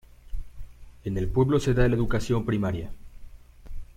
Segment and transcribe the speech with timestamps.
[1.03, 2.89] En el pueblo se da la educación primaria.